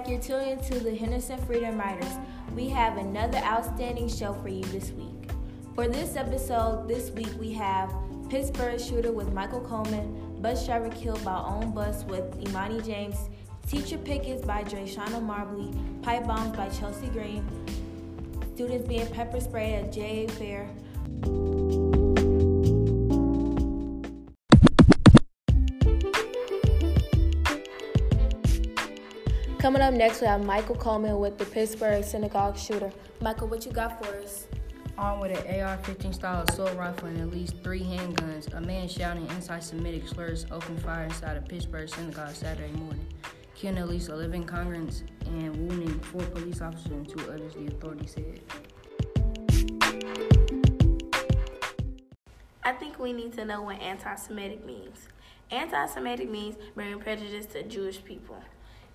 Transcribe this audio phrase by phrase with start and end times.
[0.00, 0.08] Back.
[0.08, 2.10] You're tuning to the Henderson Freedom Writers.
[2.54, 5.30] We have another outstanding show for you this week.
[5.74, 7.92] For this episode, this week we have
[8.30, 13.28] Pittsburgh shooter with Michael Coleman, bus driver killed by own bus with Imani James,
[13.68, 17.46] teacher pickets by Drayshana Marbley, pipe bombs by Chelsea Green,
[18.54, 21.79] students being pepper sprayed at JA Fair.
[29.60, 32.90] Coming up next, we have Michael Coleman with the Pittsburgh Synagogue shooter.
[33.20, 34.46] Michael, what you got for us?
[34.96, 39.28] Armed with an AR-15 style assault rifle and at least three handguns, a man shouting
[39.28, 43.06] anti-Semitic slurs opened fire inside a Pittsburgh synagogue Saturday morning,
[43.54, 48.12] killing at least 11 congregants and wounding four police officers and two others, the authorities
[48.12, 48.40] said.
[52.64, 55.08] I think we need to know what anti-Semitic means.
[55.50, 58.42] Anti-Semitic means bringing prejudice to Jewish people.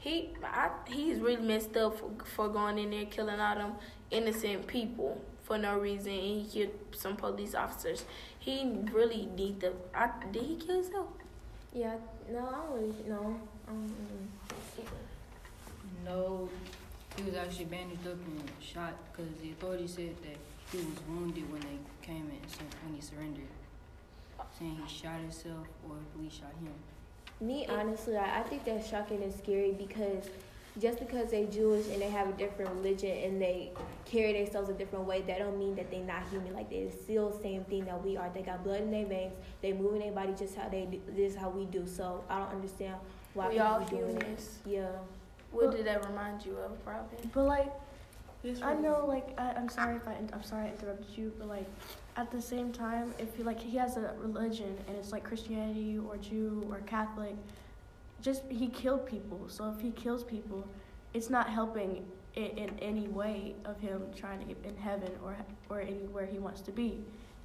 [0.05, 3.73] He, I, he's really messed up for, for going in there killing all them
[4.11, 8.05] innocent people for no reason, and he killed some police officers.
[8.37, 9.73] He really need to.
[9.95, 11.07] I, did he kill himself?
[11.73, 11.95] Yeah,
[12.31, 13.39] no, I don't really know.
[13.67, 13.95] I don't
[14.77, 14.89] really-
[16.05, 16.49] No,
[17.17, 20.37] he was actually bandaged up and shot because the authorities said that
[20.71, 23.47] he was wounded when they came and when he surrendered,
[24.59, 26.75] saying he shot himself or police shot him.
[27.41, 30.29] Me, honestly, I, I think that's shocking and scary because
[30.79, 33.71] just because they Jewish and they have a different religion and they
[34.05, 36.53] carry themselves a different way, that don't mean that they're not human.
[36.53, 38.29] Like they're still the same thing that we are.
[38.33, 39.35] They got blood in their veins.
[39.61, 41.87] They moving their body just how they do, just how we do.
[41.87, 42.95] So I don't understand
[43.33, 44.23] why we all be doing it.
[44.23, 44.59] humans.
[44.65, 44.91] Yeah.
[45.51, 47.29] What did that remind you of, Robin?
[47.33, 47.73] But like,
[48.61, 51.65] I know, like, I, I'm sorry if I, I'm sorry I interrupted you, but like,
[52.17, 55.99] at the same time, if he like he has a religion and it's like Christianity
[55.99, 57.35] or Jew or Catholic,
[58.21, 59.41] just he killed people.
[59.47, 60.65] So if he kills people,
[61.13, 62.05] it's not helping
[62.35, 65.35] in, in any way of him trying to get in heaven or
[65.69, 66.99] or anywhere he wants to be.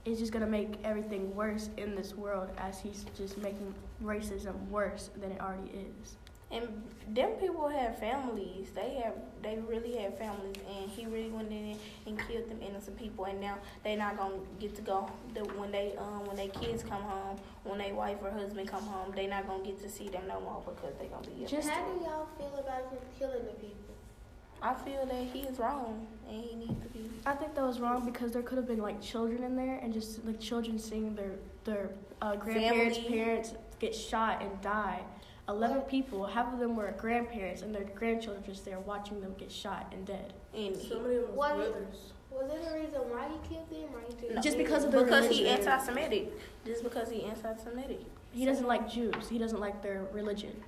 [0.04, 5.10] It's just gonna make everything worse in this world as he's just making racism worse
[5.20, 6.16] than it already is.
[6.52, 6.82] And
[7.14, 8.68] them people have families.
[8.74, 10.56] They have, they really have families.
[10.68, 13.24] And he really went in and killed them innocent people.
[13.26, 15.08] And now they're not gonna get to go.
[15.34, 18.82] The, when they, um, when their kids come home, when their wife or husband come
[18.84, 21.44] home, they're not gonna get to see them no more because they're gonna be.
[21.44, 21.72] Just- arrested.
[21.72, 23.76] How do y'all feel about him killing the people?
[24.62, 27.08] I feel that he is wrong and he needs to be.
[27.24, 29.92] I think that was wrong because there could have been like children in there and
[29.92, 31.32] just like children seeing their
[31.64, 31.90] their
[32.20, 33.18] uh, grandparents, Family.
[33.18, 35.00] parents get shot and die.
[35.50, 39.50] Eleven people, half of them were grandparents and their grandchildren just there watching them get
[39.50, 40.32] shot and dead.
[40.54, 42.12] And Some of them was What- brothers.
[42.30, 44.36] Was there a reason why he killed them or he didn't?
[44.36, 44.40] No.
[44.40, 46.32] Just because of their because he anti-Semitic.
[46.64, 48.00] Just because he anti-Semitic.
[48.32, 49.28] He doesn't like Jews.
[49.28, 50.62] He doesn't like their religion.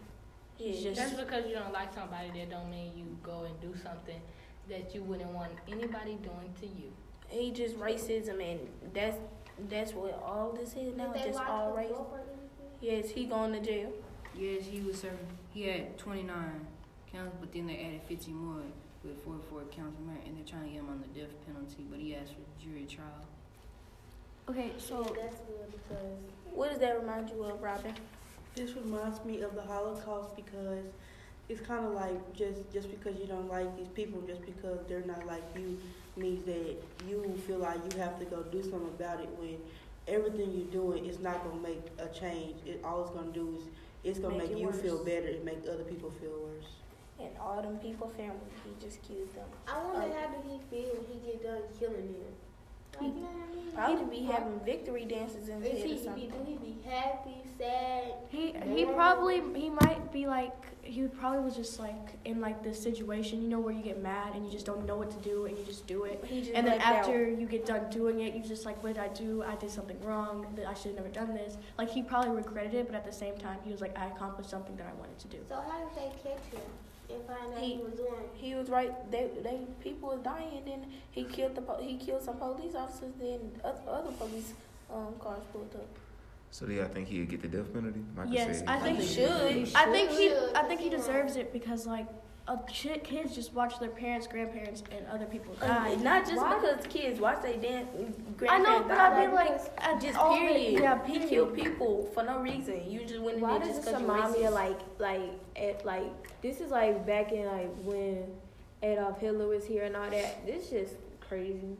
[0.58, 0.72] Yeah.
[0.72, 4.20] just Just because you don't like somebody, that don't mean you go and do something
[4.68, 6.92] that you wouldn't want anybody doing to you.
[7.28, 8.60] He just racism and
[8.92, 9.16] that's
[9.70, 11.12] that's what all this is now.
[11.12, 11.92] Did they Just all him race.
[11.92, 12.40] up or anything?
[12.80, 13.92] Yes, he going to jail.
[14.36, 15.18] Yes, he was serving.
[15.52, 16.66] He had 29
[17.12, 18.62] counts, but then they added 15 more
[19.04, 21.84] with 44 counts of murder, and they're trying to get him on the death penalty.
[21.90, 23.26] But he asked for jury trial.
[24.48, 24.72] okay.
[24.78, 26.18] So So that's good because
[26.50, 27.94] What does that remind you of, Robin?
[28.54, 30.84] This reminds me of the Holocaust because
[31.48, 35.04] it's kind of like just just because you don't like these people, just because they're
[35.06, 35.78] not like you,
[36.16, 36.76] means that
[37.08, 39.28] you feel like you have to go do something about it.
[39.38, 39.58] When
[40.08, 42.56] everything you're doing is not gonna make a change.
[42.66, 43.64] It all it's gonna do is
[44.04, 44.80] it's gonna Make make, it you worse.
[44.80, 46.66] feel better and make other people feel worse.
[47.20, 49.48] And all them people family, he just killed them.
[49.68, 50.20] I wonder Oh.
[50.20, 52.34] how did he feel when he get done killing them?
[53.02, 53.72] Like, you know what I mean?
[53.74, 56.28] Probably be having victory dances in Is bed he or something.
[56.30, 58.12] do he be happy, sad?
[58.28, 60.52] he he probably he might be like
[60.82, 64.34] he probably was just like in like this situation you know where you get mad
[64.34, 66.22] and you just don't know what to do and you just do it.
[66.28, 67.38] Just And then after out.
[67.40, 69.42] you get done doing it, you just like, what did I do?
[69.42, 70.46] I did something wrong.
[70.56, 71.56] That I should have never done this.
[71.78, 74.50] Like he probably regretted it, but at the same time, he was like, I accomplished
[74.50, 75.38] something that I wanted to do.
[75.48, 76.60] So how did they catch him
[77.14, 78.24] and find out He- he, was doing?
[78.34, 79.10] he was right.
[79.10, 80.62] They they people was dying.
[80.64, 83.12] Then he killed the he killed some police officers.
[83.20, 84.52] Then other police
[84.90, 85.86] um cars pulled up.
[86.50, 88.02] So do y'all think he'd get the death penalty?
[88.14, 89.74] Michael Yes, said I think He he should.
[89.74, 90.54] I think he, should.
[90.54, 92.06] I think he deserves it because like,
[92.48, 95.94] uh, shit, kids just watch their parents, grandparents, and other people Uh, die.
[95.96, 96.58] not just Why?
[96.58, 97.88] because kids watch they dance.
[98.48, 100.80] I know, but I mean like, at just all the- period.
[100.82, 101.28] yeah, he period.
[101.30, 102.82] killed people for no reason.
[102.90, 104.78] You just went in Why there does just this because you're remind me of like
[104.98, 108.24] like it like this is like back in like when
[108.82, 110.44] Adolf Hitler was here and all that.
[110.44, 111.76] This just crazy.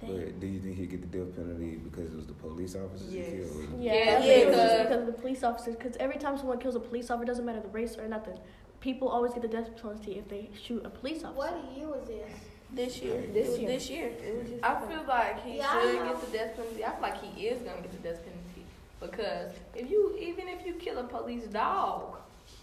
[0.00, 3.12] But do you think he'd get the death penalty because it was the police officers
[3.12, 3.26] Yes.
[3.26, 3.50] he killed?
[3.74, 5.74] Or- Yeah, Yeah, it was yeah, just cause- because of the police officers.
[5.74, 8.38] Because every time someone kills a police officer, it doesn't matter the race or nothing.
[8.80, 11.36] People always get the death penalty if they shoot a police officer.
[11.36, 12.32] What year was this?
[12.72, 13.22] This year.
[13.32, 13.68] This year.
[13.68, 14.06] This year.
[14.08, 16.84] It was just I feel like he Yeah, I should get the death penalty.
[16.84, 18.64] I feel like he is gonna get the death penalty
[19.00, 22.16] because if you even if you kill a police dog,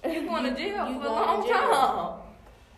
[0.03, 1.53] you going to jail you for a long jail.
[1.53, 2.25] time.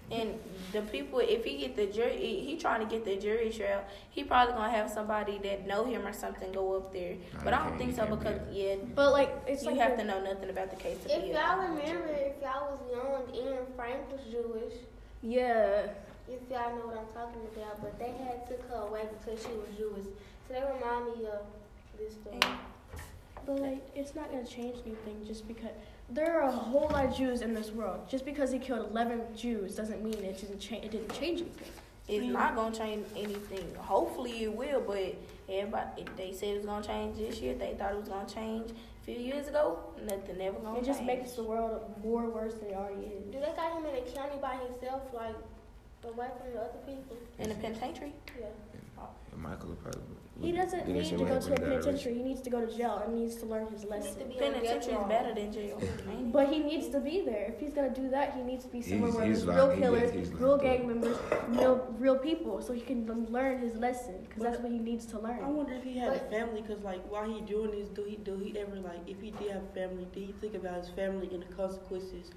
[0.09, 0.39] And
[0.71, 3.83] the people, if he get the jury, he, he trying to get the jury trial.
[4.09, 7.15] He probably gonna have somebody that know him or something go up there.
[7.33, 9.97] Nah, But I don't think so because be yeah, But like it's you like have
[9.97, 11.29] the- to know nothing about the case to If be.
[11.31, 14.73] y'all remember, if y'all was young, Anne Frank was Jewish.
[15.21, 15.87] yeah.
[16.29, 19.47] If y'all know what I'm talking about, but they had took her away because she
[19.49, 20.03] was Jewish.
[20.47, 21.39] So they remind me of
[21.97, 22.39] this story.
[23.45, 25.71] But like, it's not gonna change anything just because
[26.09, 28.07] there are a whole lot of Jews in this world.
[28.09, 30.85] Just because he killed 11 Jews doesn't mean it didn't change.
[30.85, 31.67] It didn't change anything.
[32.07, 33.75] It's not gonna change anything.
[33.75, 35.15] Hopefully it will, but
[35.49, 37.55] everybody they said it was gonna change this year.
[37.55, 39.79] They thought it was gonna change a few years ago.
[40.03, 41.07] Nothing ever gonna It just change.
[41.07, 43.25] makes the world more worse than it already is.
[43.33, 45.35] Do they got him in a county by himself, like
[46.05, 47.17] away from the other people?
[47.39, 48.13] in the penitentiary.
[48.39, 48.45] Yeah.
[49.33, 50.01] And Michael will probably.
[50.41, 52.13] He doesn't need to go to a happened to that penitentiary.
[52.15, 54.27] He needs to go to jail and needs to learn his He needs to lesson.
[54.29, 55.81] be on death Penitentiary is better than jail.
[56.31, 57.45] But he needs to be there.
[57.53, 60.11] If he's gonna do that, he needs to be somewhere He's- where there's real killers,
[60.11, 60.61] he's real up.
[60.61, 61.17] gang members,
[61.49, 64.25] real real people, so he can learn his lesson.
[64.27, 65.39] Because that's what he needs to learn.
[65.43, 68.15] I wonder if he had a family, cause like while he doing this, do he
[68.17, 70.89] do he ever like if he did have a family, did he think about his
[70.89, 72.31] family and the consequences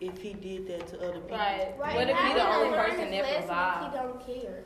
[0.00, 1.36] if he did that to other people?
[1.36, 1.74] Right.
[1.78, 3.90] Right What if now, he the only person his that lesson?
[3.90, 4.64] He don't care.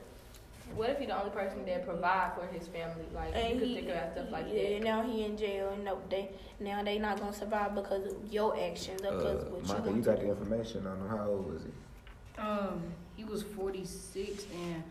[0.75, 3.05] What if he the only person that provide for his family?
[3.15, 4.83] Like you could he, think about stuff like yeah, that.
[4.83, 6.31] now he in jail, and no, they
[6.61, 9.97] now they not gonna survive because of your actions or because Uh, what Michael, you
[9.97, 11.09] you got to the information on him.
[11.09, 12.41] How old was he?
[12.41, 12.83] Um,
[13.17, 14.83] he was 46, and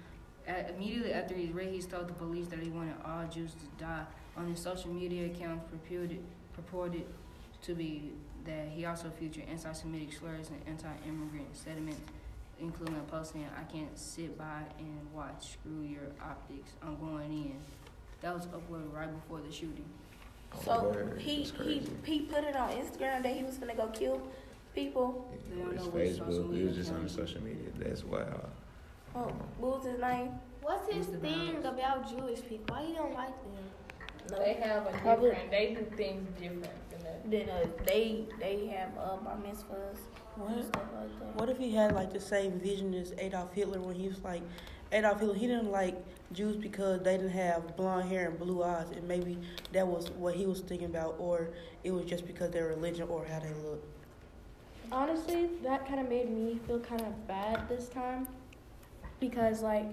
[0.48, 3.84] at, immediately after his raid, he told the police that he wanted all Jews to
[3.84, 4.06] die.
[4.38, 6.20] On his social media accounts, purported,
[6.54, 7.06] purported
[7.62, 8.12] to be
[8.46, 12.02] that he also featured anti-Semitic slurs and anti-immigrant sentiments,
[12.60, 15.54] including posting, "I can't sit by and watch.
[15.54, 16.72] Screw your optics.
[16.82, 17.58] I'm going in."
[18.22, 19.86] That was uploaded right before the shooting.
[20.64, 24.22] So Word, he he he put it on Instagram that he was gonna go kill
[24.74, 25.30] people.
[25.50, 26.56] They don't His social Facebook.
[26.56, 27.68] He was just on the social media.
[27.78, 28.50] That's wild.
[29.16, 30.32] Oh, what was his name?
[30.62, 31.22] What's his Mr.
[31.22, 31.66] thing Bounce.
[31.66, 32.76] about Jewish people?
[32.76, 34.38] Why he don't like them?
[34.40, 35.52] They have a Probably- different.
[35.52, 37.30] They do things different than that.
[37.30, 40.58] Then uh, they they have uh, bar mitzvahs and What?
[40.58, 41.40] like.
[41.40, 44.42] What if he had like the same vision as Adolf Hitler when he was like
[44.92, 45.36] Adolf Hitler?
[45.36, 45.96] He didn't like
[46.34, 49.38] Jews because they didn't have blonde hair and blue eyes, and maybe
[49.72, 51.50] that was what he was thinking about, or
[51.84, 53.84] it was just because their religion or how they look.
[54.92, 58.28] Honestly, that kind of made me feel kind of bad this time
[59.20, 59.86] because like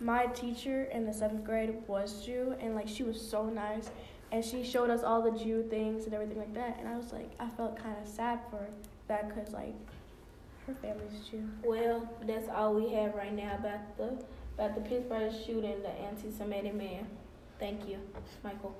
[0.00, 3.90] my teacher in the seventh grade was Jew and like she was so nice
[4.32, 7.12] and she showed us all the Jew things and everything like that and I was
[7.12, 8.66] like I felt kind of sad for
[9.10, 9.74] because like
[10.66, 11.48] her family's Jew.
[11.64, 14.24] Well, that's all we have right now about the
[14.56, 17.06] about the Pittsburgh shooting, the anti-Semitic man.
[17.58, 17.98] Thank you,
[18.44, 18.76] Michael.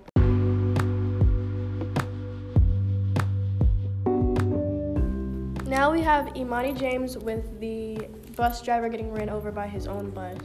[5.66, 10.10] Now we have Imani James with the bus driver getting ran over by his own
[10.10, 10.36] bus.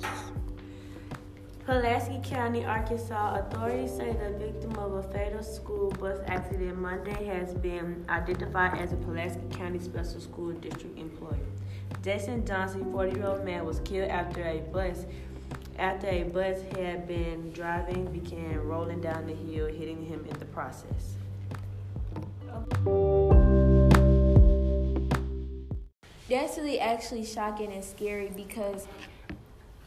[1.66, 7.56] Pulaski County, Arkansas authorities say the victim of a fatal school bus accident Monday has
[7.56, 11.40] been identified as a Pulaski County Special School District employee.
[12.04, 15.06] Jason Johnson, 40-year-old man, was killed after a bus
[15.80, 20.46] after a bus had been driving began rolling down the hill, hitting him in the
[20.46, 21.16] process.
[26.30, 28.88] That's really actually shocking and scary because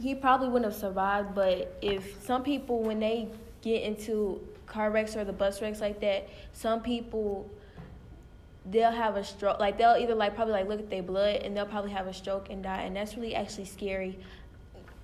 [0.01, 1.35] he probably wouldn't have survived.
[1.35, 3.29] But if some people, when they
[3.63, 7.51] get into car wrecks or the bus wrecks like that, some people
[8.71, 9.59] they'll have a stroke.
[9.59, 12.13] Like they'll either like probably like look at their blood and they'll probably have a
[12.13, 14.19] stroke and die, and that's really actually scary.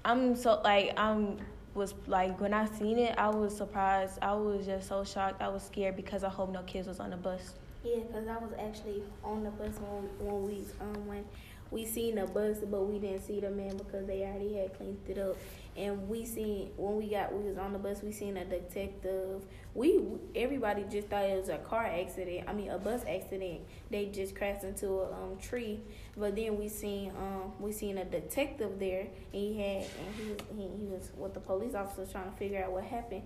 [0.05, 1.39] I'm so like I'm
[1.75, 4.19] was like when I seen it, I was surprised.
[4.23, 5.43] I was just so shocked.
[5.43, 7.55] I was scared because I hope no kids was on the bus.
[7.83, 11.25] Yeah, cause I was actually on the bus when when we um when
[11.71, 14.99] we seen the bus, but we didn't see the man because they already had cleaned
[15.09, 15.37] it up.
[15.77, 19.45] And we seen when we got we was on the bus, we seen a detective.
[19.75, 20.01] We
[20.37, 22.49] everybody just thought it was a car accident.
[22.49, 23.63] I mean a bus accident.
[23.91, 25.81] They just crashed into a um tree.
[26.17, 30.31] But then we seen um we seen a detective there, and he had and he
[30.31, 33.23] was he, he was with the police officers trying to figure out what happened.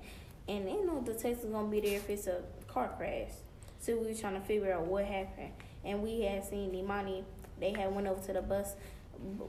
[0.48, 3.32] And ain't no detective gonna be there if it's a car crash.
[3.80, 5.52] So we was trying to figure out what happened,
[5.84, 7.24] and we had seen Imani.
[7.60, 8.74] They had went over to the bus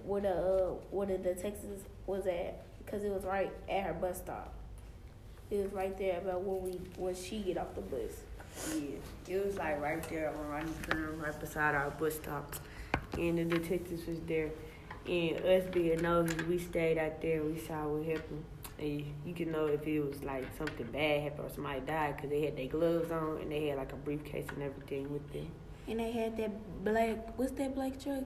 [0.03, 4.17] where the uh, where the detectives was at, cause it was right at her bus
[4.17, 4.53] stop.
[5.51, 8.11] It was right there about when we when she get off the bus.
[8.75, 12.55] Yeah, it was like right there on Rodney Curve, right beside our bus stop.
[13.17, 14.49] and the detectives was there.
[15.07, 17.41] And us being nosy, we stayed out there.
[17.43, 18.43] We saw what happened.
[18.77, 22.29] And you can know if it was like something bad happened or somebody died because
[22.29, 25.47] they had their gloves on and they had like a briefcase and everything with them.
[25.89, 27.38] And they had that black.
[27.38, 28.24] What's that black truck?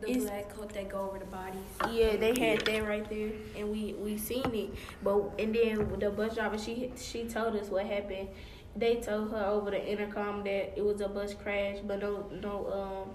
[0.00, 1.62] The It's- black coat that go over the bodies.
[1.90, 4.70] Yeah, they had that right there, and we we seen it.
[5.02, 8.28] But and then the bus driver, she she told us what happened.
[8.74, 12.54] They told her over the intercom that it was a bus crash, but no no
[12.72, 13.14] um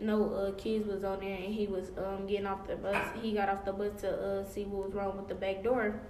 [0.00, 2.96] no uh, kids was on there, and he was um getting off the bus.
[3.22, 6.00] He got off the bus to uh see what was wrong with the back door.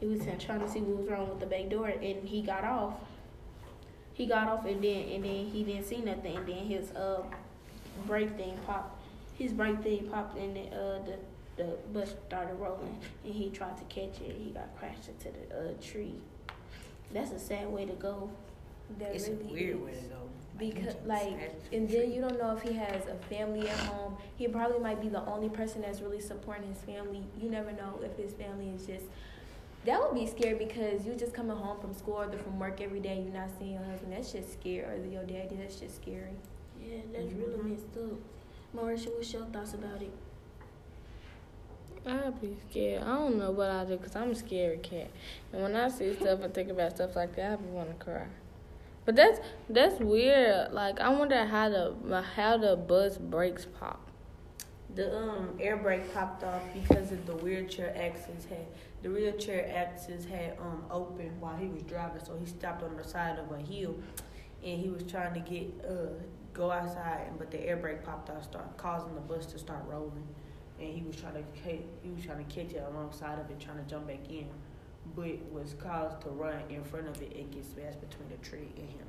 [0.00, 2.64] He was trying to see what was wrong with the back door, and he got
[2.64, 2.94] off.
[4.14, 7.22] He got off, and then and then he didn't see nothing, and then his uh
[8.06, 8.98] brake thing popped
[9.38, 11.16] his brake thing popped and the, uh, the
[11.56, 14.36] the bus started rolling and he tried to catch it.
[14.38, 16.14] He got crashed into the uh, tree.
[17.12, 18.30] That's a sad way to go.
[18.98, 19.82] That It's really a weird is.
[19.84, 20.16] way to go.
[20.58, 24.16] Because like, and then you don't know if he has a family at home.
[24.36, 27.22] He probably might be the only person that's really supporting his family.
[27.38, 29.04] You never know if his family is just.
[29.84, 33.00] That would be scary because you just coming home from school or from work every
[33.00, 33.20] day.
[33.24, 34.12] You're not seeing your husband.
[34.12, 34.80] That's just scary.
[34.80, 35.56] Or your daddy.
[35.56, 36.36] That's just scary.
[36.80, 37.70] Yeah, that's really mm-hmm.
[37.70, 38.18] messed up.
[38.76, 40.12] Marisha, what's your thoughts about it?
[42.06, 43.02] I'd be scared.
[43.02, 45.10] I don't know what I'd do because I'm a scary cat.
[45.52, 48.04] And when I see stuff and think about stuff like that, I be want to
[48.04, 48.26] cry.
[49.04, 50.72] But that's that's weird.
[50.72, 54.00] Like I wonder how the how the bus brakes pop.
[54.94, 58.66] The um air brake popped off because of the wheelchair axles had
[59.02, 63.04] the wheelchair axles had um open while he was driving, so he stopped on the
[63.04, 63.94] side of a hill,
[64.64, 66.12] and he was trying to get uh
[66.52, 70.26] go outside, but the air brake popped off, start causing the bus to start rolling,
[70.78, 73.78] and he was trying to he was trying to catch it alongside of it, trying
[73.82, 74.46] to jump back in,
[75.16, 78.68] but was caused to run in front of it and get smashed between the tree
[78.76, 79.06] and him,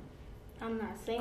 [0.62, 1.20] I'm not saying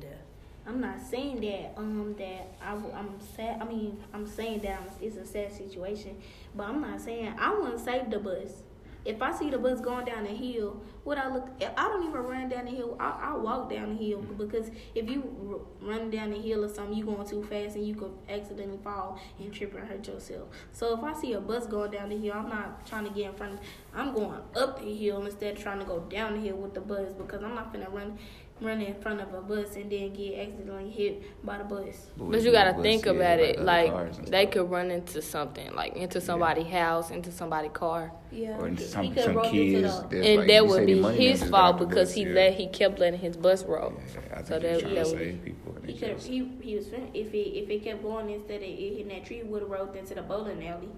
[0.00, 0.18] that.
[0.66, 0.94] Him to death.
[0.96, 3.60] I'm not saying that um that I am sad.
[3.60, 6.16] I mean I'm saying that I'm, it's a sad situation,
[6.54, 8.62] but I'm not saying I wouldn't save the bus.
[9.04, 11.50] If I see the bus going down the hill, would I look?
[11.76, 12.96] I don't even run down the hill.
[12.98, 16.68] I I walk down the hill because if you r- run down the hill or
[16.68, 20.48] something, you going too fast and you could accidentally fall and trip and hurt yourself.
[20.72, 23.26] So if I see a bus going down the hill, I'm not trying to get
[23.26, 23.54] in front.
[23.54, 23.60] of
[23.94, 26.80] I'm going up the hill instead of trying to go down the hill with the
[26.80, 28.18] bus because I'm not gonna run
[28.60, 32.06] run in front of a bus and then get accidentally hit by the bus.
[32.16, 33.60] But you gotta think about it.
[33.60, 38.56] Like they could run into something, like into somebody's house, into somebody's car, Yeah.
[38.58, 40.02] Or He some, could some roll into kids.
[40.08, 42.34] the- and like, that would be his fault off because bus, he yeah.
[42.34, 43.92] let he kept letting his bus roll.
[44.14, 45.74] Yeah, I think So that- trying that to would- save people.
[45.84, 48.76] He could he he was fin- if it if it kept going instead of it
[48.78, 50.88] hitting that tree, would have rolled into the bowling alley.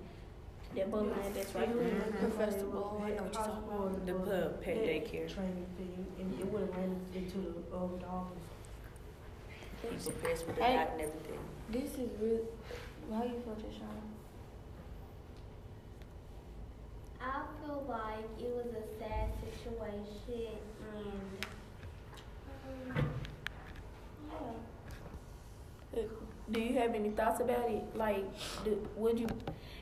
[0.76, 2.28] That bowling alley that's right there.
[2.28, 4.06] Professor Ball, I know what you're talking about.
[4.06, 5.32] The pub pet daycare.
[5.34, 8.36] training thing, and it would have ran into the um, dogs.
[9.82, 10.76] People pissed with the Hey.
[10.76, 11.38] and everything.
[11.70, 12.40] This is real.
[13.10, 14.02] How you feel, Deshaun?
[17.20, 20.58] I feel like it was a sad situation
[20.94, 21.46] and
[22.92, 23.06] um,
[25.94, 26.02] yeah.
[26.50, 27.82] Do you have any thoughts about it?
[27.96, 28.24] Like,
[28.64, 29.26] do, would you,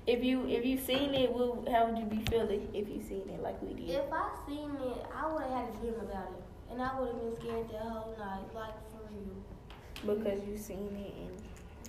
[0.07, 3.29] if you if you seen it, would, how would you be feeling if you seen
[3.29, 3.91] it like we did?
[3.91, 7.09] If I seen it, I would have had a dream about it, and I would
[7.09, 10.17] have been scared the whole night, like for real.
[10.17, 11.44] Because you seen it and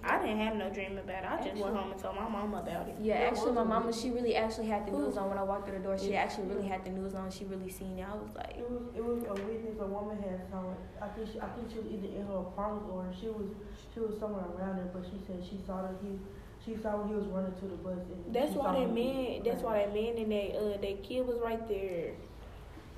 [0.08, 1.30] I didn't have no dream about it.
[1.30, 2.96] I just went home and told my mama about it.
[3.02, 5.80] Yeah, actually, my mama, she really actually had the news on when I walked through
[5.80, 5.98] the door.
[5.98, 7.32] She actually really had the news on.
[7.32, 8.06] She really seen it.
[8.08, 9.80] I was like, It was it was a witness.
[9.80, 10.78] A woman had saw it.
[11.02, 13.50] I think she, I think she was either in her apartment or she was
[13.94, 14.90] she was somewhere around there.
[14.94, 16.20] But she said she saw that he
[16.64, 17.98] she saw when he was running to the bus.
[18.06, 19.42] And That's she why saw that him man.
[19.44, 22.14] That's why that man and that uh that kid was right there.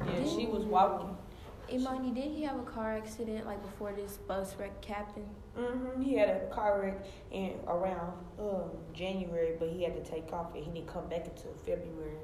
[0.05, 1.15] Yeah, she was walking.
[1.69, 5.27] Imani, did he have a car accident like before this bus wreck happened?
[5.57, 10.31] Hmm He had a car wreck in around um, January, but he had to take
[10.31, 12.17] off and he didn't come back until February.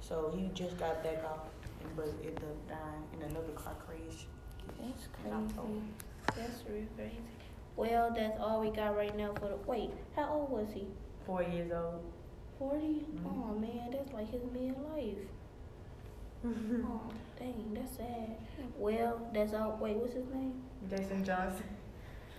[0.00, 1.46] So he just got back off,
[1.82, 4.26] and but ended up dying in another car crash.
[4.80, 5.82] That's crazy.
[6.36, 7.18] That's real crazy.
[7.76, 9.56] Well, that's all we got right now for the.
[9.66, 10.86] Wait, how old was he?
[11.26, 12.02] Four years old.
[12.58, 13.24] 40 Mhm.
[13.26, 15.26] Oh man, that's like his midlife.
[16.44, 17.00] oh
[17.38, 18.36] dang, that's sad.
[18.76, 19.78] Well, that's all.
[19.80, 20.54] Wait, what's his name?
[20.88, 21.66] Jason Johnson.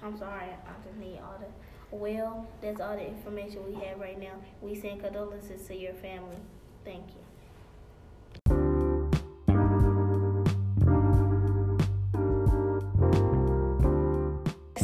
[0.01, 1.95] I'm sorry, I just need all the.
[1.95, 4.33] Well, that's all the information we have right now.
[4.61, 6.37] We send condolences to your family.
[6.85, 7.29] Thank you.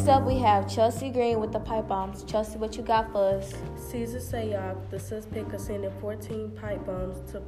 [0.06, 2.22] Next up, we have Chelsea Green with the pipe bombs.
[2.22, 3.52] Chelsea, what you got for us?
[3.76, 7.42] Cesar Sayoc, uh, the suspect, consented 14 pipe bombs to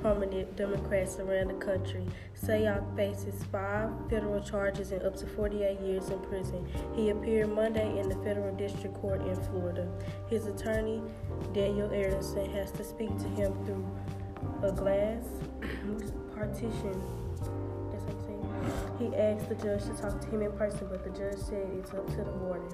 [0.00, 2.06] prominent Democrats around the country.
[2.40, 6.66] Sayoc faces five federal charges and up to 48 years in prison.
[6.94, 9.88] He appeared Monday in the federal district court in Florida.
[10.28, 11.02] His attorney,
[11.52, 13.86] Daniel Aaronson, has to speak to him through
[14.62, 15.24] a glass
[16.34, 17.02] partition.
[18.98, 21.92] He asked the judge to talk to him in person, but the judge said it's
[21.92, 22.68] up to the warden.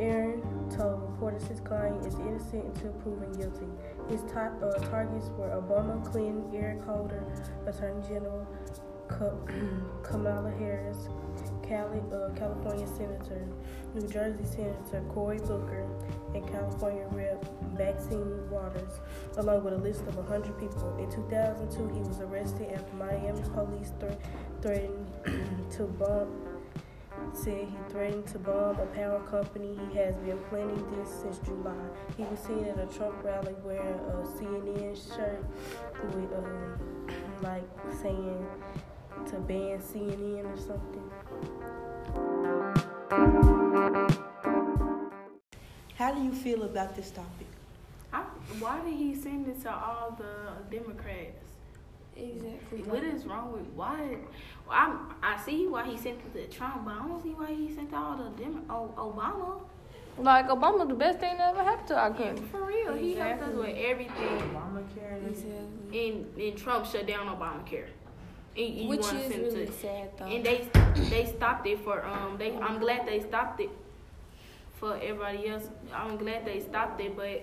[0.00, 0.42] Aaron
[0.76, 3.66] told reporters his client is innocent until proven guilty.
[4.08, 7.24] His top uh, targets were Obama, Clinton, Eric Holder,
[7.66, 8.46] Attorney General
[10.02, 11.08] Kamala Harris,
[11.62, 13.46] Cali, uh, California Senator,
[13.94, 15.86] New Jersey Senator Cory Booker,
[16.34, 17.44] and California Rep.
[17.78, 19.00] Maxine Waters,
[19.38, 20.94] along with a list of 100 people.
[20.98, 24.12] In 2002, he was arrested after Miami police th-
[24.60, 25.06] threatened
[25.72, 26.51] to bomb
[27.34, 29.78] said he threatened to bomb a power company.
[29.90, 31.72] He has been planning this since July.
[32.16, 35.44] He was seen at a Trump rally wearing a CNN shirt
[36.14, 36.78] with, um,
[37.42, 37.68] like,
[38.02, 38.46] saying
[39.26, 41.10] to ban CNN or something.
[45.96, 47.46] How do you feel about this topic?
[48.12, 48.22] I,
[48.58, 51.52] why did he send it to all the Democrats?
[52.16, 52.82] Exactly.
[52.82, 54.18] What is wrong with why?
[54.72, 57.72] I I see why he sent it to Trump, but I don't see why he
[57.72, 59.60] sent all the Dem- oh, Obama.
[60.18, 62.44] Like Obama, the best thing that ever happened to our country.
[62.50, 64.38] For real, he helped us with everything.
[64.54, 65.26] Obamacare.
[65.26, 66.10] Exactly.
[66.10, 67.88] And and Trump shut down Obamacare.
[68.54, 70.26] And, and Which you is really to, sad though.
[70.26, 70.68] And they
[71.08, 73.70] they stopped it for um they I'm glad they stopped it
[74.74, 75.68] for everybody else.
[75.94, 77.40] I'm glad they stopped it, but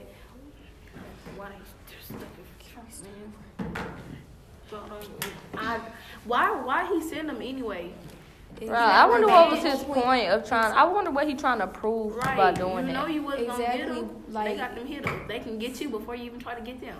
[1.35, 3.33] why they just stuck it for Trump, man?
[4.71, 5.07] But,
[5.57, 5.79] I
[6.25, 7.91] why why he send them anyway?
[8.61, 8.71] Right.
[8.71, 10.73] I wonder what was his point of trying.
[10.73, 13.13] I wonder what he trying to prove Right, by doing you know that.
[13.13, 14.23] you wasn't gonna get Exactly, them.
[14.43, 15.21] they got them hit them.
[15.27, 16.97] They can get you before you even try to get them.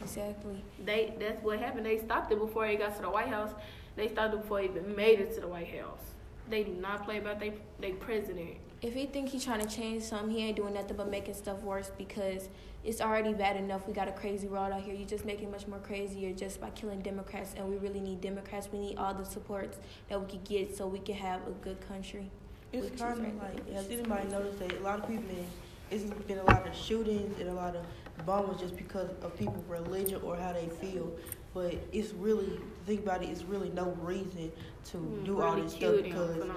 [0.00, 0.64] Exactly.
[0.84, 1.84] They that's what happened.
[1.86, 3.50] They stopped it before it got to the White House.
[3.96, 6.00] They stopped it before it even made it to the White House.
[6.48, 8.56] They do not play about they they president.
[8.80, 11.62] If he think he trying to change something, he ain't doing nothing but making stuff
[11.62, 12.48] worse because
[12.84, 13.86] it's already bad enough.
[13.86, 14.94] We got a crazy world out here.
[14.94, 18.20] You just make it much more crazier just by killing Democrats, and we really need
[18.20, 18.68] Democrats.
[18.72, 21.80] We need all the supports that we could get so we can have a good
[21.86, 22.30] country.
[22.72, 23.54] It's Which kind of right.
[23.54, 25.46] like, has anybody noticed that a lot of people, been,
[25.90, 27.84] it's been a lot of shootings and a lot of
[28.26, 31.12] bombings just because of people's religion or how they feel.
[31.54, 34.50] But it's really, think about it, it's really no reason
[34.86, 36.54] to Mm, do all this stuff because no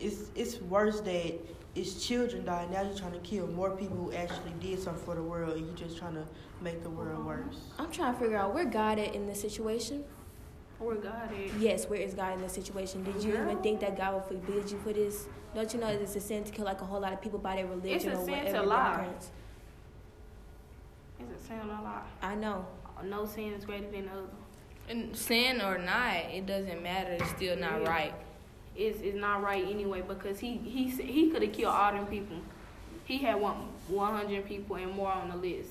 [0.00, 1.34] it's it's worse that
[1.74, 2.70] it's children dying.
[2.70, 5.66] Now you're trying to kill more people who actually did something for the world, and
[5.66, 6.24] you're just trying to
[6.60, 7.56] make the world worse.
[7.78, 10.04] I'm trying to figure out where God at in this situation.
[10.78, 11.52] Where God is.
[11.60, 13.04] Yes, where is God in this situation?
[13.04, 15.26] Did you even think that God would forbid you for this?
[15.54, 17.38] Don't you know that it's a sin to kill like a whole lot of people
[17.38, 18.66] by their religion it's a or sin to whatever?
[18.66, 18.90] lie.
[18.96, 19.30] Democrats?
[21.20, 22.06] Is it sin or not?
[22.22, 22.66] I know.
[23.04, 24.22] No sin is greater than the other.
[24.88, 27.12] And sin or not, it doesn't matter.
[27.12, 27.88] It's still not Yeah.
[27.88, 28.14] right.
[28.76, 32.36] It's, it's not right anyway because he he he could have killed all them people.
[33.04, 35.70] He had one 100 people and more on the list.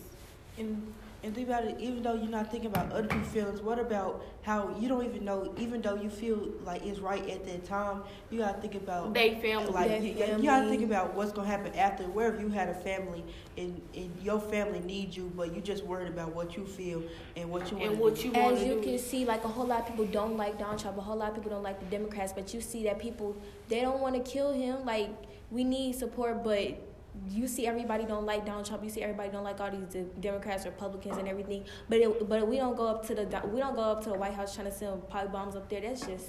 [0.58, 3.80] And and think about it, even though you're not thinking about other people's feelings, what
[3.80, 7.64] about how you don't even know, even though you feel like it's right at that
[7.64, 9.72] time, you gotta think about They family.
[9.72, 12.04] like Their you, you gotta think about what's gonna happen after.
[12.04, 13.24] Where if you had a family
[13.58, 17.02] and and your family needs you, but you just worried about what you feel
[17.38, 18.72] and what you want and what you want to do.
[18.72, 18.90] As you do.
[18.90, 20.98] can see, like a whole lot of people don't like Donald Trump.
[20.98, 22.34] A whole lot of people don't like the Democrats.
[22.34, 23.36] But you see that people
[23.70, 24.86] they don't want to kill him.
[24.86, 25.10] Like
[25.52, 26.93] we need support, but
[27.30, 28.84] you see everybody don't like Donald Trump.
[28.84, 31.64] You see everybody don't like all these de- Democrats, Republicans, and everything.
[31.88, 34.16] But it, but we don't go up to the we don't go up to the
[34.18, 35.82] White House trying to send pipe bombs up there.
[35.82, 36.28] That's just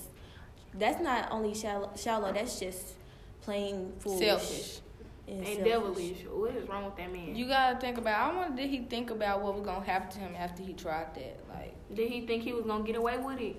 [0.75, 1.91] that's not only shallow.
[1.97, 2.95] shallow that's just
[3.41, 4.81] plain foolish Selfish.
[5.27, 5.65] and, and selfish.
[5.65, 6.17] devilish.
[6.31, 7.35] What is wrong with that man?
[7.35, 8.33] You gotta think about.
[8.33, 11.15] I wonder did he think about what was gonna happen to him after he tried
[11.15, 11.41] that?
[11.49, 13.57] Like, Did he think he was gonna get away with it?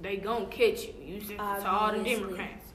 [0.00, 0.94] They gonna catch you.
[1.04, 2.72] You sent to all the Democrats.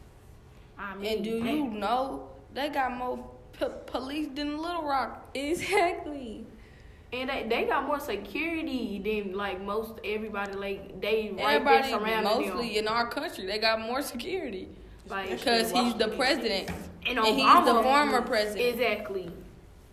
[0.77, 5.29] I mean, and do you know they got more p- police than Little Rock?
[5.33, 6.45] Exactly.
[7.11, 10.53] And they, they got more security than like most everybody.
[10.53, 12.77] Like they right Everybody, there mostly them.
[12.77, 14.67] in our country, they got more security
[15.07, 16.71] Like because he's the president
[17.05, 18.61] and, and he's the former president.
[18.75, 19.29] Exactly.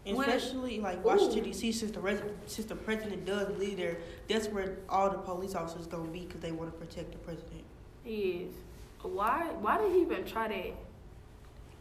[0.06, 1.72] When- Especially like Washington D.C.
[1.72, 5.86] since the res- since the president does lead there, that's where all the police officers
[5.86, 7.64] gonna be because they want to protect the president.
[8.02, 8.54] He is.
[9.02, 9.50] Why?
[9.60, 10.72] Why did he even try that?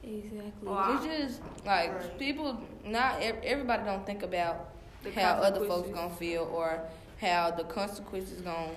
[0.04, 0.70] Exactly.
[0.70, 2.18] It's just like Right.
[2.20, 2.58] people.
[2.86, 4.70] Not everybody don't think about
[5.04, 6.82] The how other folks gonna feel or
[7.22, 8.72] how the consequences gonna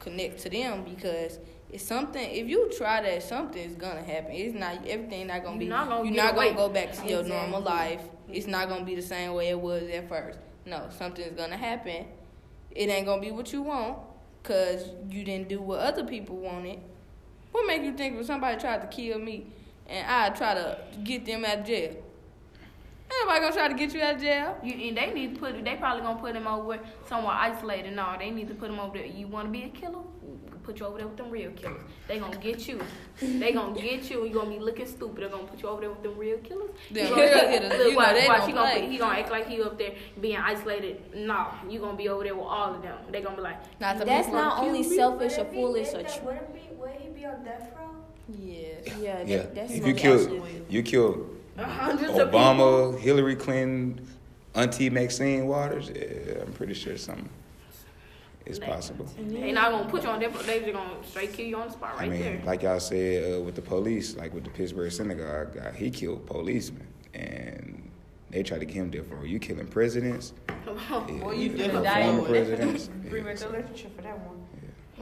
[0.00, 1.38] connect to them because
[1.70, 2.28] it's something.
[2.30, 4.32] If you try that, something's gonna happen.
[4.32, 5.26] It's not everything.
[5.28, 5.66] Not gonna be.
[5.66, 7.30] You're not gonna you're not gonna go back to your Exactly.
[7.50, 8.02] normal life.
[8.30, 10.38] It's not gonna be the same way it was at first.
[10.66, 12.06] No, something's gonna happen.
[12.70, 13.98] It ain't gonna be what you want,
[14.42, 16.78] because you didn't do what other people wanted.
[17.52, 19.46] What make you think if somebody tried to kill me
[19.92, 21.96] and I try to get them out of jail?
[23.14, 24.56] Everybody gonna try to get you out of jail.
[24.64, 25.62] You, and they need to put.
[25.64, 27.94] They probably gonna put them over somewhere isolated.
[27.94, 29.06] No, they need to put them over there.
[29.06, 30.02] You want to be a killer?
[30.62, 31.82] Put you over there with them real killers.
[32.06, 32.80] They gonna get you.
[33.20, 34.22] They gonna get you.
[34.22, 35.24] and You gonna be looking stupid.
[35.24, 36.70] They gonna put you over there with them real killers.
[36.90, 38.80] Them real killers, Look, you know watch, they watch, don't he gonna play.
[38.82, 41.02] put- he gonna act like he up there being isolated.
[41.16, 42.96] No, you gonna be over there with all of them.
[43.10, 46.36] They gonna be like, Not the That's not only selfish or foolish or tr- Would
[46.36, 46.60] it be?
[46.76, 47.81] Would he be on death row?
[48.28, 48.88] Yes.
[49.00, 49.42] yeah, that- Yeah.
[49.54, 51.26] that's If you really kill, you kill
[51.58, 52.40] hundreds of people.
[52.40, 54.06] Obama, Hillary Clinton,
[54.54, 55.90] Auntie Maxine Waters.
[55.94, 57.28] Yeah, I'm pretty sure something
[58.46, 59.06] is possible.
[59.18, 60.42] They not gonna put you on death row.
[60.42, 62.42] They just gonna straight kill you on the spot right I mean, there.
[62.44, 66.26] like y'all said uh, with the police, like with the Pittsburgh synagogue guy, he killed
[66.26, 67.90] policemen, and
[68.30, 70.32] they tried to get him there for you killing presidents.
[70.48, 72.90] Yeah, Boy, you yeah, just former presidents.
[73.08, 74.41] Pretty much Yeah, a literature for that one.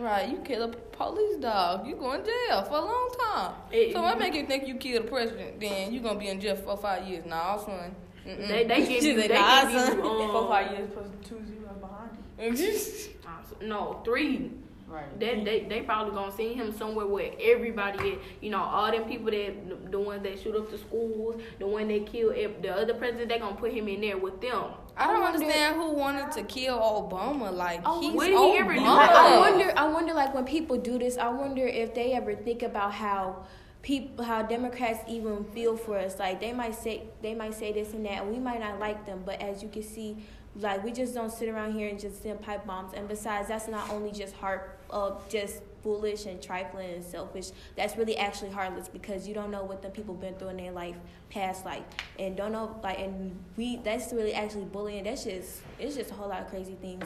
[0.00, 3.52] Right, you kill a police dog, you going to jail for a long time.
[3.70, 5.60] It- so what make you think you killed the president?
[5.60, 7.24] Then you gonna be in jail for five years.
[7.26, 7.94] Nah, son.
[8.26, 8.48] Mm-mm.
[8.48, 10.00] They they give you they said, nah, give you son.
[10.00, 12.10] um, Four, five years plus two zeros behind
[12.58, 13.10] it.
[13.26, 14.52] uh, no three.
[14.88, 15.20] Right.
[15.20, 18.18] They, they they probably gonna send him somewhere where everybody is.
[18.40, 21.86] You know, all them people that the ones that shoot up the schools, the one
[21.88, 24.64] that kill ev- the other president, they gonna put him in there with them.
[24.96, 27.52] I don't understand who wanted to kill Obama.
[27.52, 28.74] Like Oh, he's he ever?
[28.74, 28.96] Obama.
[28.96, 29.72] Like, I wonder.
[29.76, 33.44] I wonder, like when people do this, I wonder if they ever think about how
[33.82, 36.18] people, how Democrats even feel for us.
[36.18, 39.06] Like they might say, they might say this and that, and we might not like
[39.06, 39.22] them.
[39.24, 40.16] But as you can see,
[40.56, 42.92] like we just don't sit around here and just send pipe bombs.
[42.94, 47.50] And besides, that's not only just heart, uh, just foolish and trifling and selfish.
[47.76, 50.72] That's really actually heartless because you don't know what the people been through in their
[50.72, 50.96] life,
[51.30, 51.84] past life,
[52.18, 52.98] and don't know like.
[52.98, 55.04] And we, that's really actually bullying.
[55.04, 57.04] That's just, it's just a whole lot of crazy things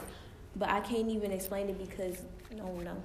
[0.57, 2.22] but I can't even explain it because
[2.57, 2.96] no one knows.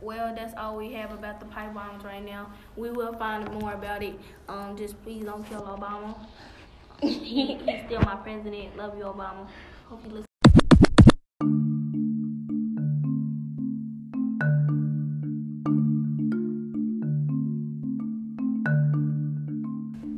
[0.00, 2.50] Well, that's all we have about the pipe bombs right now.
[2.74, 4.18] We will find more about it.
[4.48, 6.14] Um, just please don't kill Obama.
[7.08, 8.76] He, he's still my president.
[8.76, 9.46] Love you, Obama.
[9.88, 10.24] Hope you listen.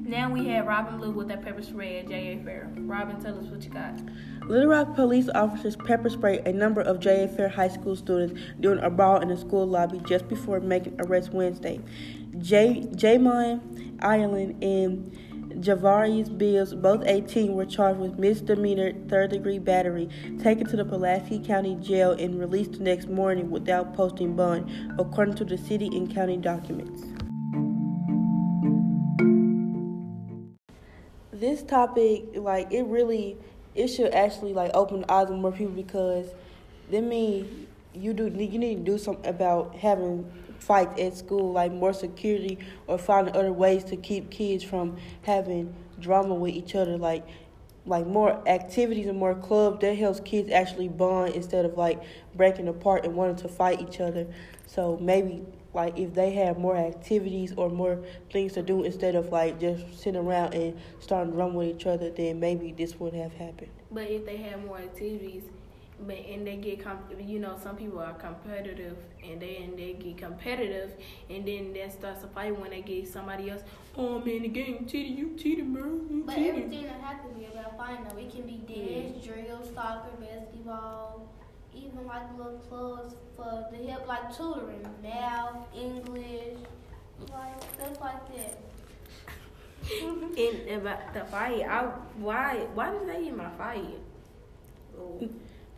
[0.09, 2.43] Now we have Robin Blue with that pepper spray at J.A.
[2.45, 2.71] Fair.
[2.79, 4.01] Robin, tell us what you got.
[4.49, 7.29] Little Rock police officers pepper sprayed a number of J.A.
[7.29, 11.33] Fair High School students during a brawl in the school lobby just before making arrest
[11.33, 11.81] Wednesday.
[12.39, 13.61] J- Jamon
[14.01, 15.19] Ireland and
[15.61, 20.09] Javarius Bills, both 18, were charged with misdemeanor third degree battery,
[20.43, 25.35] taken to the Pulaski County Jail, and released the next morning without posting bond, according
[25.37, 27.03] to the city and county documents.
[31.41, 33.37] this topic, like it really,
[33.75, 36.27] it should actually like open the eyes of more people because
[36.91, 41.73] that mean you do you need to do something about having fights at school, like
[41.73, 46.97] more security or finding other ways to keep kids from having drama with each other,
[46.97, 47.27] like
[47.87, 52.03] like more activities and more clubs that helps kids actually bond instead of like
[52.35, 54.27] breaking apart and wanting to fight each other.
[54.67, 59.29] So maybe like if they have more activities or more things to do instead of
[59.29, 63.23] like just sitting around and starting to run with each other, then maybe this wouldn't
[63.23, 63.71] have happened.
[63.91, 65.45] But if they have more activities,
[66.01, 69.95] but and they get comp- you know some people are competitive and they and they
[69.95, 70.93] get competitive
[71.31, 73.63] and then that starts a fight when they get somebody else.
[73.97, 75.85] Oh man, the game cheated, you cheated, bro.
[75.85, 76.51] You But cheated.
[76.65, 78.19] everything don't have to be about fighting though.
[78.19, 81.29] It can be dance, drill, soccer, basketball,
[81.75, 86.59] even like little clubs for the help like tutoring, math, English,
[87.33, 88.59] like stuff like that.
[90.37, 91.85] And about the fight, I
[92.19, 93.99] why why did they in my fight?
[94.99, 95.21] Oh.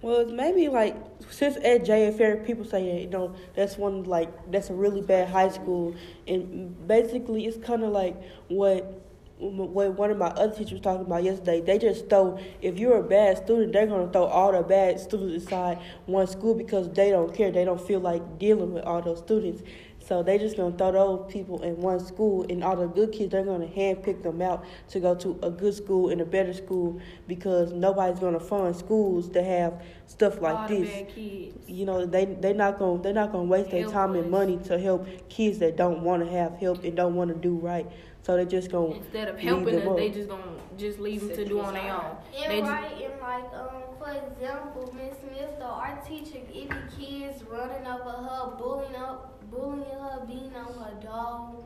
[0.01, 0.97] Well, it's maybe like
[1.29, 5.29] since at JA Fair, people say you know that's one like that's a really bad
[5.29, 5.95] high school,
[6.27, 9.03] and basically it's kind of like what
[9.41, 11.61] what one of my other teachers was talking about yesterday.
[11.61, 15.47] They just throw if you're a bad student, they're gonna throw all the bad students
[15.47, 17.51] aside one school because they don't care.
[17.51, 19.63] They don't feel like dealing with all those students.
[20.09, 23.31] So they just gonna throw those people in one school, and all the good kids
[23.31, 26.99] they're gonna handpick them out to go to a good school and a better school
[27.27, 31.13] because nobody's gonna fund schools that have stuff like All this.
[31.15, 31.59] kids.
[31.67, 34.79] You know they they not gonna they're not gonna waste their time and money to
[34.79, 37.87] help kids that don't want to have help and don't want to do right.
[38.23, 40.43] So they just gonna Instead of helping them them, they just gonna
[40.79, 42.17] just leave them to do on their own.
[42.35, 46.71] And They just, right, and like um, for example, Miss Smith, though, our teacher, it
[46.71, 51.65] be kids running over her, bullying up, bullying her, beating on her dog,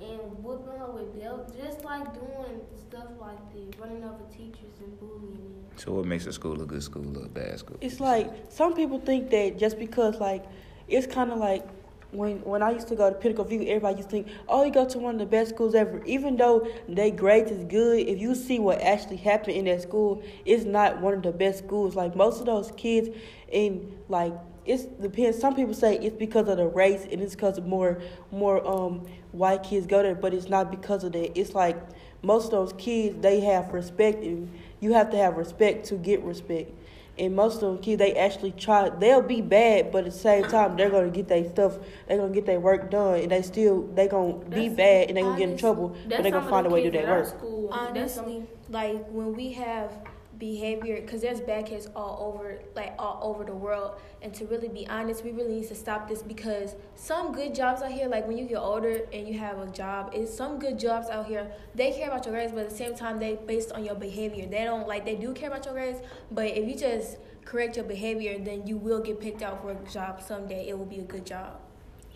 [0.00, 4.98] and whooping her with belt, just like doing stuff like this, running over teachers and
[4.98, 5.64] bullying them.
[5.76, 7.76] So what makes a school a good school or a bad school?
[7.80, 10.44] It's like some people think that just because like
[10.88, 11.66] it's kind of like
[12.12, 14.72] when when I used to go to Pinnacle View, everybody used to think, oh, you
[14.72, 16.02] go to one of the best schools ever.
[16.04, 20.22] Even though their grades is good, if you see what actually happened in that school,
[20.44, 21.94] it's not one of the best schools.
[21.94, 23.10] Like most of those kids,
[23.50, 24.32] in like
[24.66, 25.38] it's depends.
[25.38, 29.06] Some people say it's because of the race and it's because of more more um
[29.32, 31.38] white kids go there, but it's not because of that.
[31.38, 31.76] It's like
[32.22, 36.22] most of those kids they have respect and you have to have respect to get
[36.22, 36.72] respect.
[37.18, 40.44] And most of them kids they actually try they'll be bad but at the same
[40.44, 43.82] time they're gonna get their stuff they're gonna get their work done and they still
[43.94, 46.66] they gonna be bad and they gonna get in trouble but they some gonna find
[46.66, 47.26] a way to do kids their work.
[47.26, 47.68] School.
[47.68, 49.92] That's Honestly, like when we have
[50.40, 54.00] behavior, because there's bad kids all over, like all over the world.
[54.22, 57.82] And to really be honest, we really need to stop this because some good jobs
[57.82, 60.78] out here, like when you get older and you have a job, is some good
[60.78, 61.52] jobs out here.
[61.76, 64.46] They care about your grades, but at the same time, they based on your behavior.
[64.46, 66.00] They don't like they do care about your grades,
[66.32, 69.92] but if you just correct your behavior, then you will get picked out for a
[69.92, 70.68] job someday.
[70.68, 71.60] It will be a good job.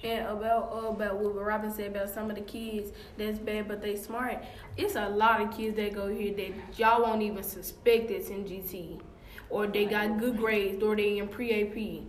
[0.05, 3.81] And about uh, about what Robin said about some of the kids that's bad, but
[3.81, 4.45] they smart.
[4.77, 8.45] It's a lot of kids that go here that y'all won't even suspect it's in
[8.45, 9.01] GT,
[9.49, 12.03] or they got good grades, or they in pre AP.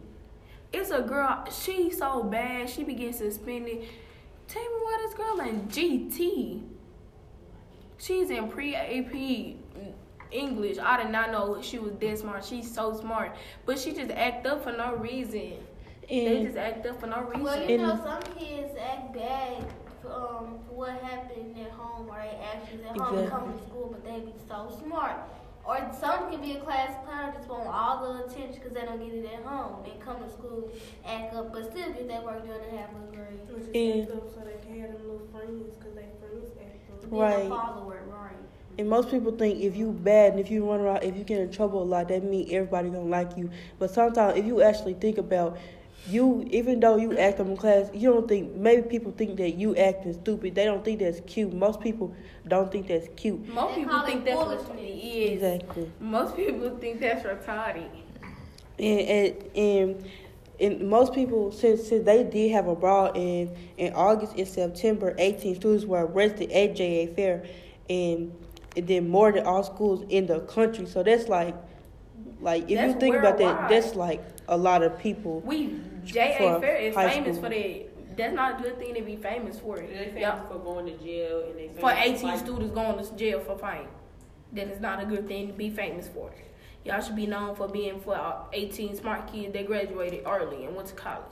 [0.73, 1.45] It's a girl.
[1.49, 2.69] She's so bad.
[2.69, 3.85] She begins suspended.
[4.49, 6.63] Tell me why this girl in GT.
[7.97, 9.55] She's in pre AP
[10.31, 10.77] English.
[10.79, 12.43] I did not know she was that smart.
[12.43, 15.53] She's so smart, but she just act up for no reason.
[16.09, 17.43] They just act up for no reason.
[17.43, 19.65] Well, you know, some kids act bad
[20.01, 23.63] for, um, for what happened at home or they actions at home and come to
[23.65, 25.17] school, but they be so smart.
[25.67, 28.99] Or some can be a class clown, just want all the attention because they don't
[29.03, 30.69] get it at home and come to school,
[31.03, 33.39] act up, but still get that work done and have a grade.
[33.49, 37.03] Which is And- up so they can have them little friends because they friends act
[37.03, 37.11] up.
[37.11, 37.49] Right.
[37.49, 38.31] follower, right.
[38.77, 41.39] And most people think if you bad and if you run around, if you get
[41.39, 43.49] in trouble a lot, that means everybody don't like you.
[43.79, 45.57] But sometimes if you actually think about
[46.07, 49.51] you, even though you act up in class, you don't think maybe people think that
[49.55, 50.55] you acting stupid.
[50.55, 51.53] They don't think that's cute.
[51.53, 52.13] Most people
[52.47, 53.47] don't think that's cute.
[53.47, 55.41] Most They people think that's what it is.
[55.43, 55.91] Exactly.
[55.99, 57.89] Most people think that's retarded.
[58.77, 60.09] And and and,
[60.59, 65.15] and most people since since they did have a brawl in in August and September,
[65.17, 67.45] 18 students were arrested at JA Fair,
[67.89, 68.31] and
[68.75, 70.85] it did more than all schools in the country.
[70.85, 71.55] So that's like,
[72.41, 73.71] like if you That's think about that, worldwide.
[73.71, 75.39] that's like a lot of people.
[75.41, 77.49] We JA Fair is famous school.
[77.49, 78.17] for that.
[78.17, 79.77] That's not a good thing to be famous for.
[79.77, 80.41] They famous Yeah.
[80.47, 83.87] for going to jail and they For 18 like- students going to jail for fine.
[84.53, 86.31] That is not a good thing to be famous for.
[86.85, 90.75] Y'all should be known for being for uh, 18 smart kids that graduated early and
[90.75, 91.25] went to college.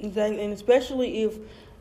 [0.00, 1.38] Exactly, and especially if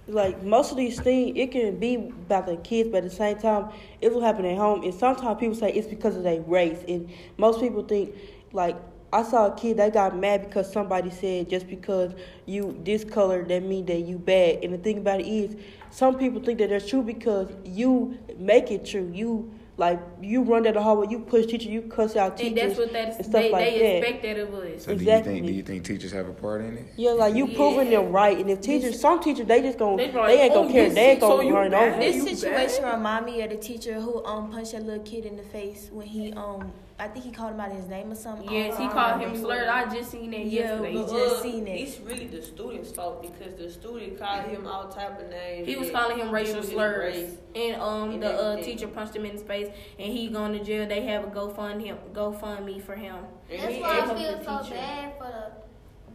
[0.09, 3.37] like most of these things, it can be about the kids, but at the same
[3.37, 3.69] time,
[4.01, 4.83] it will happen at home.
[4.83, 8.13] And sometimes people say it's because of their race, and most people think
[8.53, 8.75] like
[9.13, 12.13] I saw a kid that got mad because somebody said just because
[12.45, 14.63] you this color that mean that you bad.
[14.63, 15.55] And the thing about it is,
[15.91, 19.09] some people think that that's true because you make it true.
[19.13, 22.75] You like you run down the hallway, you push teacher, you cuss out And teachers
[22.75, 23.15] that's what that is.
[23.17, 24.07] and stuff They, like they that.
[24.07, 24.83] expect that of us.
[24.83, 25.33] So do you Exactly.
[25.35, 26.85] think do you think teachers have a part in it?
[26.97, 30.07] Yeah, like you proving them right, and if teachers, some teachers, they just gonna, They
[30.07, 31.93] they, ain't gonna "Oh, care, they ain't so gonna you run bad?
[31.93, 32.01] over.
[32.01, 35.43] This situation remind me of the teacher who um punched that little kid in the
[35.43, 38.51] face when he um I think he called him out his name or something.
[38.51, 39.67] Yes, I he called him slurred.
[39.67, 40.93] I just seen that Yeah, yesterday.
[40.95, 41.79] we But, just uh, seen it.
[41.81, 45.67] It's really the student's fault because the student called him all type of names.
[45.67, 47.37] He was calling him racial slurs, race.
[47.55, 49.67] and um and the uh, teacher punched him in his face,
[49.99, 50.87] and he going to jail.
[50.87, 53.17] They have a GoFund him, GoFundMe for him.
[53.49, 54.75] That's why I feel so teacher.
[54.75, 55.51] bad for the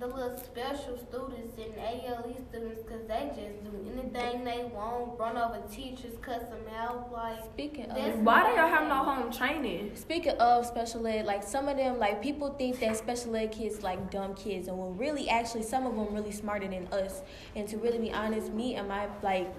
[0.02, 5.36] the little special students and ALE students because they just do anything they want, run
[5.36, 7.12] over teachers, cuss them out.
[7.12, 9.92] Like, Speaking of Why they don't have no home training?
[9.94, 13.84] speaking of special ed, like some of them, like people think that special ed kids
[13.84, 17.22] like dumb kids, and when really actually some of them really smarter than us.
[17.54, 19.54] And to really be honest, me and my like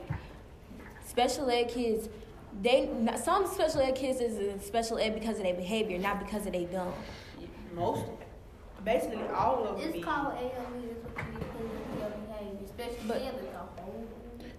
[1.07, 2.09] special ed kids,
[2.61, 2.89] they
[3.23, 6.51] some special ed kids is in special ed because of their behavior, not because of
[6.51, 6.93] they dumb.
[7.73, 8.03] Most,
[8.85, 9.89] basically all of them.
[9.89, 12.67] it's called ALE, that's what you put in your behavior.
[12.67, 14.05] Special But- ed is a whole.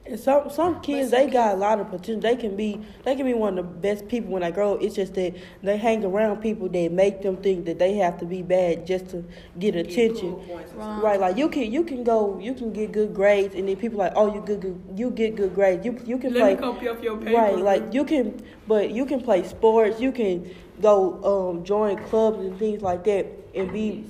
[0.07, 2.21] And some some kids, some they got a lot of potential.
[2.21, 4.75] They can be, they can be one of the best people when they grow.
[4.75, 4.83] up.
[4.83, 8.27] It's just that they hang around people that make them think that they have to
[8.27, 9.25] be bad just to
[9.59, 10.35] get get attention.
[10.35, 11.03] cool Right.
[11.03, 13.99] Right, like you can you can go you can get good grades and then people
[13.99, 16.61] like oh you good, good you get good grades you you can Let play me
[16.61, 17.39] copy off your paper.
[17.39, 20.01] Right, like you can but you can play sports.
[20.01, 24.05] You can go um, join clubs and things like that and be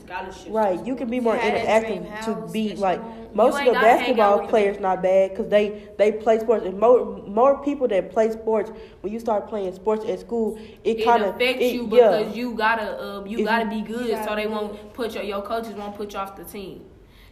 [0.48, 0.84] right.
[0.84, 3.00] You can be more interactive to be like
[3.34, 7.62] most of the basketball players not bad because they they play sports and more more
[7.62, 11.34] people that play sports when you start playing sports at school it, it kind of
[11.34, 12.18] affects it, you yeah.
[12.18, 15.42] because you gotta um, you If gotta be good so they won't put your your
[15.42, 16.84] coaches won't put you off the team.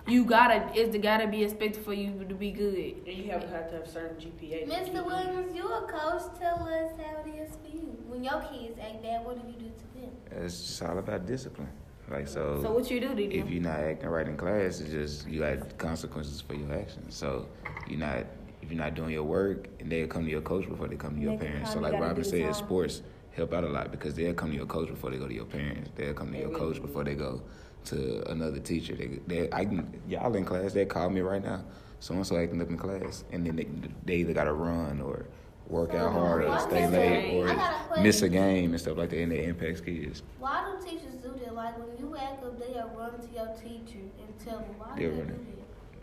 [0.07, 3.07] You gotta it's gotta be expected for you to be good.
[3.07, 4.69] And you have, have to have certain GPA.
[4.69, 5.07] Mr.
[5.07, 6.23] Williams, you a coach.
[6.41, 7.97] Tell us how it is for you.
[8.09, 10.45] When your kids act bad, what do you do to them?
[10.45, 11.69] It's just all about discipline.
[12.13, 12.61] Like so.
[12.63, 15.41] So what you do to if you're not acting right in class, it's just you
[15.41, 17.15] got consequences for your actions.
[17.15, 17.49] So
[17.89, 18.27] you're not
[18.61, 21.17] if you're not doing your work, and they'll come to your coach before they come
[21.17, 21.73] to your parents.
[21.73, 22.55] So like Robin said, time.
[22.55, 25.35] sports help out a lot because they'll come to your coach before they go to
[25.35, 25.91] your parents.
[25.97, 27.43] They'll come to your coach before they go
[27.87, 28.95] to another teacher.
[28.95, 30.75] They, they I can y'all in class.
[30.75, 31.65] They call me right now.
[32.01, 33.67] So and so acting up in class, and then they,
[34.05, 35.27] they either got to run or
[35.69, 38.81] work out hard or stay late it- I got a or miss a game and
[38.81, 40.23] stuff like that, and it impacts kids.
[40.39, 41.55] Why do teachers do that?
[41.55, 45.11] Like when you act up, they'll run to your teacher and tell them why They're
[45.11, 45.37] do they do running.
[45.37, 45.49] that?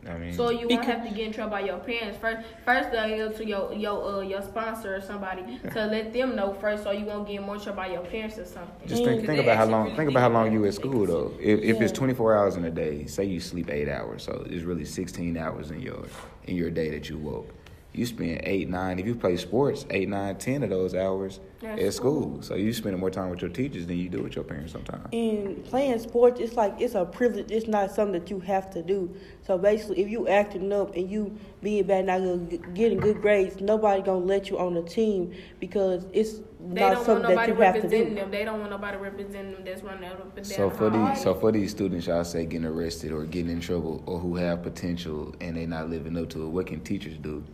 [0.08, 2.48] I mean, So you won't have to get in trouble by your parents first.
[2.64, 5.44] First, they'll go to your your uh, your sponsor or somebody
[5.74, 8.38] to let them know first, so you won't get in more trouble by your parents
[8.38, 8.88] or something.
[8.88, 9.94] Just think, think about how long.
[9.98, 11.34] Think about how long you at school though.
[11.40, 14.64] If, if it's 24 hours in a day, say you sleep eight hours, so it's
[14.64, 16.06] really 16 hours in your
[16.46, 17.54] in your day that you woke.
[17.92, 19.00] You spend eight, nine.
[19.00, 22.40] If you play sports, eight, nine, ten of those hours At at school.
[22.44, 25.08] So you spending more time with your teachers than you do with your parents sometimes.
[25.12, 27.52] And playing sports, it's like it's a privilege.
[27.52, 29.16] It's not something that you have to do.
[29.46, 33.60] So basically, if you acting up and you being bad, not good- getting good grades,
[33.60, 37.74] nobody gonna let you on the team because it's They not something that you have
[37.74, 38.16] to representing do.
[38.16, 38.32] them.
[38.32, 40.46] They don't want nobody representing them that's running up and down.
[40.46, 41.10] So for the hall.
[41.16, 44.36] these, so for these students, y'all say getting arrested or getting in trouble or who
[44.36, 47.46] have potential and they not living up to it, what can teachers do to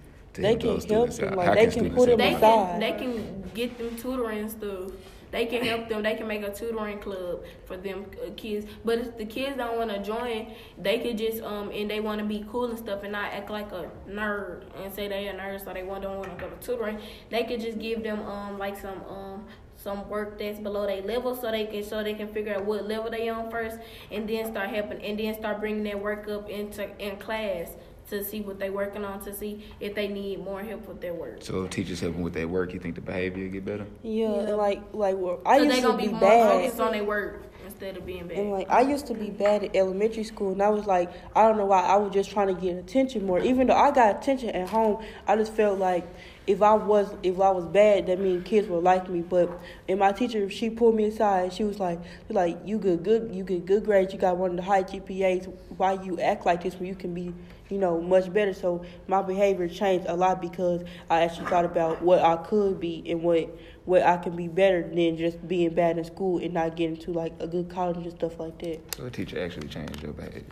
[0.41, 2.33] They help can those help students them, like, they can can students put help them
[2.33, 4.91] they them can they can get them tutoring stuff.
[5.31, 6.03] They can help them.
[6.03, 8.65] They can make a tutoring club for them uh, kids.
[8.85, 12.19] But if the kids don't want to join, they could just um and they want
[12.19, 15.33] to be cool and stuff and not act like a nerd and say they a
[15.33, 16.99] nerd so they want don't want to go to tutoring.
[17.29, 19.45] They could just give them um like some um
[19.75, 22.87] some work that's below their level so they can so they can figure out what
[22.87, 23.77] level they on first
[24.11, 27.75] and then start helping and then start bringing their work up into in class
[28.09, 31.13] to see what they're working on to see if they need more help with their
[31.13, 31.37] work.
[31.41, 33.85] So if teachers helping with their work, you think the behavior will get better?
[34.03, 36.61] Yeah, and like like well, I so used they to gonna be be more bad.
[36.61, 38.37] focused on their work instead of being bad.
[38.37, 41.43] And like I used to be bad at elementary school, and I was like, I
[41.43, 41.81] don't know why.
[41.81, 43.39] I was just trying to get attention more.
[43.39, 46.07] Even though I got attention at home, I just felt like
[46.47, 49.21] if I was if I was bad, that means kids would like me.
[49.21, 49.49] But
[49.89, 51.53] and my teacher, she pulled me aside.
[51.53, 51.99] She was like,
[52.29, 54.13] like you good, good, you get good grades.
[54.13, 55.51] You got one of the high GPAs.
[55.77, 57.33] Why you act like this when you can be,
[57.69, 58.53] you know, much better?
[58.53, 63.03] So my behavior changed a lot because I actually thought about what I could be
[63.07, 63.49] and what
[63.85, 67.11] what I can be better than just being bad in school and not getting to
[67.11, 68.95] like a good college and stuff like that.
[68.95, 70.43] So a teacher actually changed your behavior.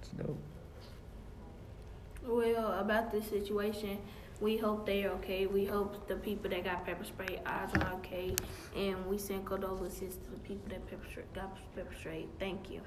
[0.00, 0.38] It's dope.
[2.26, 3.98] Well, about this situation,
[4.40, 5.46] we hope they're okay.
[5.46, 8.34] We hope the people that got pepper spray eyes are okay,
[8.74, 12.28] and we send condolences to the people that pepper spray, got pepper sprayed.
[12.38, 12.80] Thank you.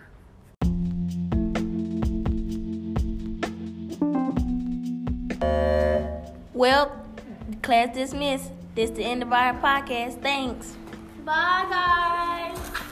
[6.53, 7.05] Well,
[7.61, 8.51] class dismissed.
[8.77, 10.21] This is the end of our podcast.
[10.21, 10.77] Thanks.
[11.25, 12.83] Bye, guys.